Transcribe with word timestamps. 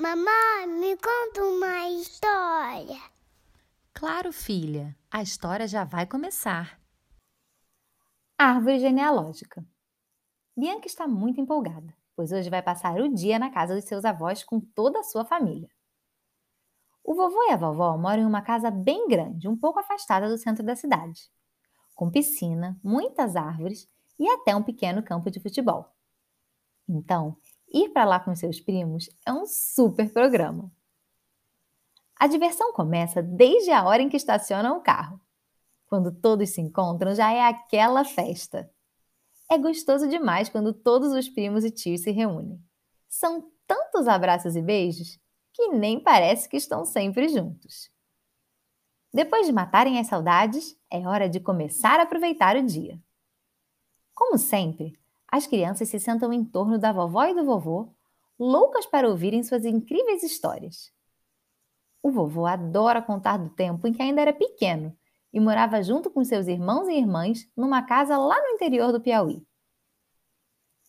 Mamãe, 0.00 0.66
me 0.66 0.96
conta 0.96 1.44
uma 1.44 1.90
história. 1.90 2.98
Claro, 3.92 4.32
filha, 4.32 4.96
a 5.10 5.20
história 5.20 5.68
já 5.68 5.84
vai 5.84 6.06
começar. 6.06 6.80
Árvore 8.38 8.78
genealógica. 8.78 9.62
Bianca 10.56 10.86
está 10.86 11.06
muito 11.06 11.38
empolgada, 11.38 11.94
pois 12.16 12.32
hoje 12.32 12.48
vai 12.48 12.62
passar 12.62 12.98
o 12.98 13.12
dia 13.12 13.38
na 13.38 13.50
casa 13.50 13.74
dos 13.74 13.84
seus 13.84 14.06
avós 14.06 14.42
com 14.42 14.58
toda 14.58 15.00
a 15.00 15.04
sua 15.04 15.22
família. 15.22 15.68
O 17.04 17.14
vovô 17.14 17.42
e 17.42 17.50
a 17.50 17.56
vovó 17.58 17.98
moram 17.98 18.22
em 18.22 18.26
uma 18.26 18.40
casa 18.40 18.70
bem 18.70 19.06
grande, 19.06 19.48
um 19.48 19.56
pouco 19.56 19.80
afastada 19.80 20.30
do 20.30 20.38
centro 20.38 20.64
da 20.64 20.74
cidade, 20.74 21.30
com 21.94 22.10
piscina, 22.10 22.80
muitas 22.82 23.36
árvores 23.36 23.86
e 24.18 24.26
até 24.30 24.56
um 24.56 24.62
pequeno 24.62 25.02
campo 25.02 25.30
de 25.30 25.40
futebol. 25.40 25.94
Então, 26.88 27.36
ir 27.72 27.90
para 27.90 28.04
lá 28.04 28.20
com 28.20 28.34
seus 28.34 28.60
primos 28.60 29.08
é 29.26 29.32
um 29.32 29.46
super 29.46 30.12
programa. 30.12 30.70
A 32.16 32.26
diversão 32.26 32.72
começa 32.72 33.22
desde 33.22 33.70
a 33.70 33.84
hora 33.84 34.02
em 34.02 34.08
que 34.08 34.16
estacionam 34.16 34.76
o 34.76 34.82
carro. 34.82 35.18
Quando 35.86 36.12
todos 36.12 36.50
se 36.50 36.60
encontram, 36.60 37.14
já 37.14 37.32
é 37.32 37.40
aquela 37.42 38.04
festa. 38.04 38.70
É 39.50 39.56
gostoso 39.56 40.06
demais 40.06 40.48
quando 40.48 40.72
todos 40.72 41.12
os 41.12 41.28
primos 41.28 41.64
e 41.64 41.70
tios 41.70 42.02
se 42.02 42.10
reúnem. 42.10 42.62
São 43.08 43.50
tantos 43.66 44.06
abraços 44.06 44.54
e 44.54 44.60
beijos 44.60 45.18
que 45.52 45.68
nem 45.68 45.98
parece 45.98 46.48
que 46.48 46.58
estão 46.58 46.84
sempre 46.84 47.28
juntos. 47.28 47.90
Depois 49.12 49.46
de 49.46 49.52
matarem 49.52 49.98
as 49.98 50.06
saudades, 50.06 50.78
é 50.90 51.00
hora 51.08 51.28
de 51.28 51.40
começar 51.40 51.98
a 51.98 52.02
aproveitar 52.02 52.54
o 52.56 52.62
dia. 52.62 53.02
Como 54.14 54.36
sempre, 54.36 54.99
as 55.30 55.46
crianças 55.46 55.88
se 55.88 56.00
sentam 56.00 56.32
em 56.32 56.44
torno 56.44 56.78
da 56.78 56.92
vovó 56.92 57.24
e 57.24 57.34
do 57.34 57.44
vovô, 57.44 57.94
loucas 58.38 58.86
para 58.86 59.08
ouvirem 59.08 59.42
suas 59.42 59.64
incríveis 59.64 60.22
histórias. 60.22 60.92
O 62.02 62.10
vovô 62.10 62.46
adora 62.46 63.02
contar 63.02 63.36
do 63.36 63.50
tempo 63.50 63.86
em 63.86 63.92
que 63.92 64.02
ainda 64.02 64.22
era 64.22 64.32
pequeno 64.32 64.96
e 65.32 65.38
morava 65.38 65.82
junto 65.82 66.10
com 66.10 66.24
seus 66.24 66.46
irmãos 66.46 66.88
e 66.88 66.94
irmãs 66.94 67.48
numa 67.56 67.82
casa 67.82 68.16
lá 68.16 68.40
no 68.40 68.48
interior 68.48 68.90
do 68.90 69.00
Piauí. 69.00 69.46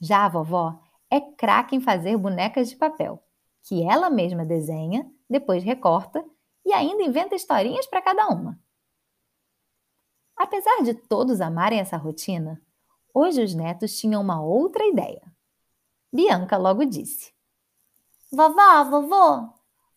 Já 0.00 0.24
a 0.24 0.28
vovó 0.28 0.80
é 1.10 1.20
craque 1.20 1.76
em 1.76 1.80
fazer 1.80 2.16
bonecas 2.16 2.70
de 2.70 2.76
papel 2.76 3.22
que 3.62 3.82
ela 3.82 4.10
mesma 4.10 4.44
desenha, 4.44 5.08
depois 5.28 5.62
recorta 5.62 6.24
e 6.64 6.72
ainda 6.72 7.02
inventa 7.02 7.34
historinhas 7.34 7.86
para 7.86 8.02
cada 8.02 8.28
uma. 8.28 8.58
Apesar 10.36 10.82
de 10.82 10.94
todos 10.94 11.40
amarem 11.40 11.78
essa 11.78 11.96
rotina, 11.96 12.60
hoje 13.14 13.42
os 13.42 13.54
netos 13.54 13.96
tinham 13.98 14.20
uma 14.20 14.42
outra 14.42 14.84
ideia. 14.86 15.22
Bianca 16.12 16.56
logo 16.56 16.84
disse: 16.84 17.32
Vovó, 18.30 18.84
vovô, 18.84 19.52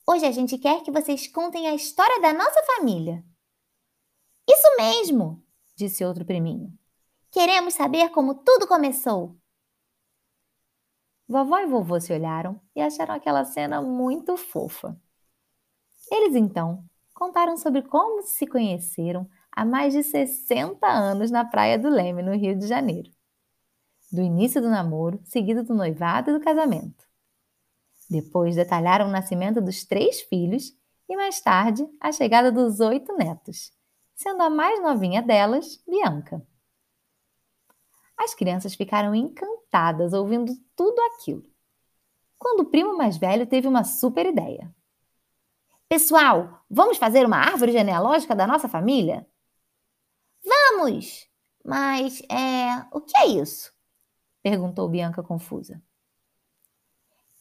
hoje 0.07 0.25
a 0.25 0.31
gente 0.31 0.57
quer 0.57 0.83
que 0.83 0.91
vocês 0.91 1.27
contem 1.27 1.67
a 1.67 1.75
história 1.75 2.21
da 2.21 2.33
nossa 2.33 2.61
família. 2.63 3.23
Isso 4.47 4.75
mesmo, 4.77 5.43
disse 5.75 6.05
outro 6.05 6.25
priminho. 6.25 6.71
Queremos 7.31 7.73
saber 7.73 8.09
como 8.09 8.35
tudo 8.35 8.67
começou. 8.67 9.37
Vovó 11.27 11.59
e 11.59 11.65
vovô 11.65 11.99
se 11.99 12.13
olharam 12.13 12.61
e 12.75 12.81
acharam 12.81 13.15
aquela 13.15 13.43
cena 13.43 13.81
muito 13.81 14.37
fofa. 14.37 14.99
Eles 16.11 16.35
então 16.35 16.85
contaram 17.13 17.57
sobre 17.57 17.81
como 17.81 18.21
se 18.21 18.45
conheceram 18.45 19.27
há 19.55 19.63
mais 19.63 19.93
de 19.93 20.03
60 20.03 20.85
anos 20.85 21.31
na 21.31 21.45
Praia 21.45 21.79
do 21.79 21.89
Leme, 21.89 22.21
no 22.21 22.35
Rio 22.35 22.57
de 22.57 22.67
Janeiro. 22.67 23.09
Do 24.11 24.21
início 24.21 24.61
do 24.61 24.69
namoro, 24.69 25.19
seguido 25.23 25.63
do 25.63 25.73
noivado 25.73 26.29
e 26.29 26.33
do 26.33 26.43
casamento. 26.43 27.05
Depois 28.09 28.55
detalharam 28.55 29.07
o 29.07 29.11
nascimento 29.11 29.61
dos 29.61 29.85
três 29.85 30.21
filhos 30.21 30.73
e 31.07 31.15
mais 31.15 31.39
tarde 31.41 31.87
a 31.99 32.11
chegada 32.11 32.51
dos 32.51 32.79
oito 32.79 33.15
netos, 33.15 33.71
sendo 34.13 34.43
a 34.43 34.49
mais 34.49 34.81
novinha 34.81 35.21
delas 35.21 35.81
Bianca. 35.87 36.45
As 38.17 38.33
crianças 38.33 38.75
ficaram 38.75 39.15
encantadas 39.15 40.13
ouvindo 40.13 40.53
tudo 40.75 40.99
aquilo. 41.01 41.43
Quando 42.37 42.61
o 42.61 42.69
primo 42.69 42.95
mais 42.95 43.17
velho 43.17 43.47
teve 43.47 43.67
uma 43.67 43.83
super 43.83 44.25
ideia. 44.25 44.73
Pessoal, 45.89 46.63
vamos 46.69 46.97
fazer 46.97 47.25
uma 47.25 47.37
árvore 47.37 47.71
genealógica 47.71 48.35
da 48.35 48.47
nossa 48.47 48.67
família? 48.67 49.27
Vamos! 50.45 51.27
Mas, 51.63 52.21
é. 52.29 52.85
O 52.91 53.01
que 53.01 53.17
é 53.17 53.27
isso? 53.27 53.73
perguntou 54.43 54.87
Bianca 54.87 55.23
confusa. 55.23 55.81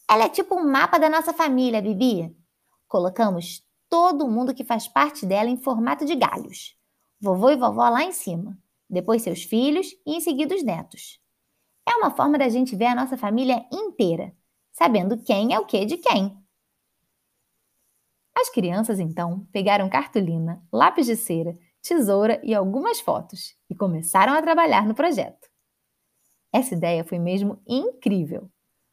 Ela 0.09 0.25
é 0.25 0.29
tipo 0.29 0.55
um 0.55 0.67
mapa 0.67 0.99
da 0.99 1.11
nossa 1.11 1.33
família, 1.35 1.83
Bibi. 1.83 2.35
Colocamos 2.89 3.63
todo 3.89 4.29
mundo 4.29 4.55
que 4.55 4.65
faz 4.65 4.89
parte 4.89 5.27
dela 5.27 5.51
em 5.51 5.57
formato 5.57 6.05
de 6.05 6.15
galhos. 6.15 6.77
Vovô 7.21 7.51
e 7.51 7.57
vovó 7.57 7.89
lá 7.89 8.03
em 8.03 8.13
cima 8.13 8.59
depois 8.89 9.23
seus 9.23 9.43
filhos 9.43 9.89
e 10.07 10.17
em 10.17 10.21
seguida 10.21 10.55
os 10.55 10.63
netos. 10.63 11.21
É 11.87 11.97
uma 11.97 12.11
forma 12.11 12.39
da 12.39 12.49
gente 12.49 12.77
ver 12.77 12.87
a 12.87 12.95
nossa 12.95 13.17
família 13.17 13.67
inteira, 13.73 14.35
sabendo 14.73 15.19
quem 15.19 15.53
é 15.53 15.59
o 15.59 15.67
que 15.67 15.85
de 15.85 15.99
quem. 15.99 16.37
As 18.35 18.49
crianças 18.51 18.99
então 18.99 19.47
pegaram 19.53 19.89
cartolina, 19.89 20.63
lápis 20.73 21.07
de 21.07 21.17
cera, 21.17 21.57
tesoura 21.85 22.41
e 22.43 22.55
algumas 22.55 22.99
fotos 23.01 23.55
e 23.69 23.75
começaram 23.75 24.33
a 24.33 24.41
trabalhar 24.41 24.87
no 24.87 24.95
projeto. 24.95 25.49
Essa 26.51 26.75
ideia 26.75 27.05
foi 27.05 27.19
mesmo 27.19 27.61
incrível, 27.67 28.51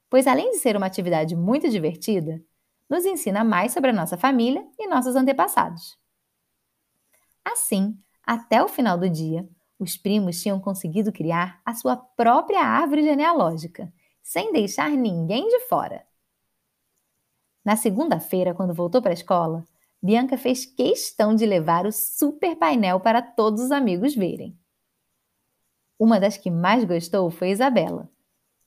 pois 0.09 0.27
além 0.27 0.51
de 0.51 0.57
ser 0.57 0.75
uma 0.75 0.87
atividade 0.87 1.35
muito 1.35 1.69
divertida, 1.69 2.43
nos 2.89 3.05
ensina 3.05 3.43
mais 3.45 3.71
sobre 3.71 3.91
a 3.91 3.93
nossa 3.93 4.17
família 4.17 4.67
e 4.77 4.87
nossos 4.87 5.15
antepassados. 5.15 5.97
Assim, 7.45 7.97
até 8.23 8.61
o 8.61 8.67
final 8.67 8.97
do 8.97 9.09
dia, 9.09 9.47
os 9.79 9.95
primos 9.95 10.41
tinham 10.41 10.59
conseguido 10.59 11.13
criar 11.13 11.61
a 11.65 11.73
sua 11.73 11.95
própria 11.95 12.61
árvore 12.61 13.03
genealógica, 13.03 13.91
sem 14.21 14.51
deixar 14.51 14.91
ninguém 14.91 15.47
de 15.47 15.61
fora. 15.61 16.05
Na 17.63 17.77
segunda-feira, 17.77 18.53
quando 18.53 18.73
voltou 18.73 19.01
para 19.01 19.11
a 19.11 19.13
escola, 19.13 19.65
Bianca 20.01 20.37
fez 20.37 20.65
questão 20.65 21.35
de 21.35 21.45
levar 21.45 21.85
o 21.85 21.91
super 21.91 22.55
painel 22.55 22.99
para 22.99 23.21
todos 23.21 23.61
os 23.61 23.71
amigos 23.71 24.15
verem. 24.15 24.57
Uma 25.99 26.19
das 26.19 26.37
que 26.37 26.49
mais 26.49 26.83
gostou 26.83 27.29
foi 27.29 27.51
Isabela, 27.51 28.09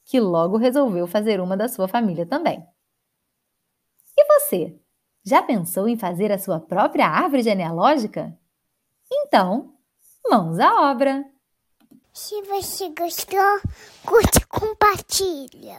que 0.04 0.20
logo 0.20 0.56
resolveu 0.56 1.06
fazer 1.06 1.40
uma 1.40 1.56
da 1.56 1.66
sua 1.66 1.88
família 1.88 2.24
também. 2.24 2.64
E 4.16 4.24
você? 4.24 4.78
Já 5.24 5.42
pensou 5.42 5.88
em 5.88 5.96
fazer 5.96 6.30
a 6.30 6.38
sua 6.38 6.60
própria 6.60 7.08
árvore 7.08 7.42
genealógica? 7.42 8.38
Então, 9.10 9.74
mãos 10.30 10.60
à 10.60 10.90
obra! 10.92 11.24
Se 12.12 12.40
você 12.42 12.90
gostou, 12.90 13.60
curte 14.06 14.38
e 14.38 14.46
compartilha. 14.46 15.72